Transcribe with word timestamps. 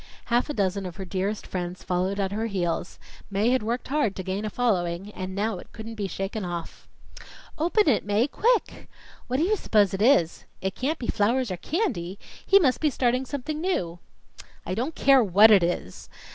Half 0.33 0.49
a 0.49 0.53
dozen 0.55 0.87
of 0.87 0.95
her 0.95 1.05
dearest 1.05 1.45
friends 1.45 1.83
followed 1.83 2.19
at 2.19 2.31
her 2.31 2.47
heels; 2.47 2.97
Mae 3.29 3.51
had 3.51 3.61
worked 3.61 3.89
hard 3.89 4.15
to 4.15 4.23
gain 4.23 4.45
a 4.45 4.49
following, 4.49 5.11
and 5.11 5.35
now 5.35 5.59
it 5.59 5.71
couldn't 5.73 5.93
be 5.93 6.07
shaken 6.07 6.43
off. 6.43 6.87
"Open 7.59 7.87
it, 7.87 8.03
Mae 8.03 8.27
quick!" 8.27 8.89
"What 9.27 9.37
do 9.37 9.43
you 9.43 9.55
s'pose 9.55 9.93
it 9.93 10.01
is?" 10.01 10.45
"It 10.59 10.73
can't 10.73 10.97
be 10.97 11.05
flowers 11.05 11.51
or 11.51 11.57
candy. 11.57 12.17
He 12.43 12.57
must 12.57 12.81
be 12.81 12.89
starting 12.89 13.27
something 13.27 13.61
new." 13.61 13.99
"I 14.65 14.73
don't 14.73 14.95
care 14.95 15.23
what 15.23 15.51
it 15.51 15.61
is!" 15.61 16.09